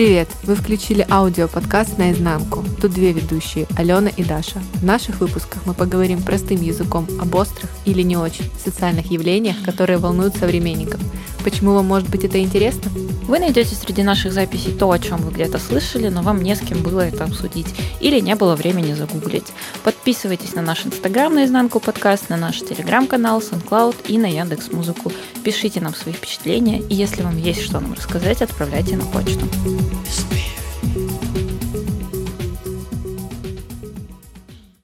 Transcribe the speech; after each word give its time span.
Привет! 0.00 0.30
Вы 0.44 0.54
включили 0.54 1.06
аудиоподкаст 1.10 1.98
«Наизнанку». 1.98 2.64
Тут 2.80 2.92
две 2.92 3.12
ведущие, 3.12 3.66
Алена 3.76 4.08
и 4.08 4.24
Даша. 4.24 4.62
В 4.76 4.82
наших 4.82 5.20
выпусках 5.20 5.66
мы 5.66 5.74
поговорим 5.74 6.22
простым 6.22 6.62
языком 6.62 7.06
об 7.20 7.34
острых 7.34 7.68
или 7.84 8.00
не 8.00 8.16
очень 8.16 8.50
социальных 8.64 9.10
явлениях, 9.10 9.62
которые 9.62 9.98
волнуют 9.98 10.36
современников. 10.36 11.02
Почему 11.44 11.74
вам 11.74 11.84
может 11.84 12.08
быть 12.08 12.24
это 12.24 12.40
интересно? 12.40 12.90
Вы 13.30 13.38
найдете 13.38 13.74
среди 13.74 14.02
наших 14.02 14.32
записей 14.32 14.72
то, 14.72 14.90
о 14.90 14.98
чем 14.98 15.18
вы 15.18 15.30
где-то 15.30 15.58
слышали, 15.58 16.08
но 16.08 16.22
вам 16.22 16.42
не 16.42 16.56
с 16.56 16.60
кем 16.60 16.82
было 16.82 17.00
это 17.00 17.24
обсудить 17.24 17.68
или 18.00 18.18
не 18.20 18.34
было 18.34 18.56
времени 18.56 18.92
загуглить. 18.92 19.52
Подписывайтесь 19.84 20.54
на 20.54 20.62
наш 20.62 20.84
инстаграм 20.84 21.32
наизнанку 21.32 21.78
подкаст, 21.78 22.28
на 22.28 22.36
наш 22.36 22.58
телеграм-канал, 22.58 23.40
SoundCloud 23.40 24.08
и 24.08 24.18
на 24.18 24.26
Яндекс 24.26 24.72
Музыку. 24.72 25.12
Пишите 25.44 25.80
нам 25.80 25.94
свои 25.94 26.12
впечатления, 26.12 26.80
и 26.80 26.94
если 26.94 27.22
вам 27.22 27.36
есть 27.36 27.62
что 27.62 27.80
нам 27.80 27.92
рассказать, 27.92 28.42
отправляйте 28.42 28.96
на 28.96 29.04
почту. 29.04 29.46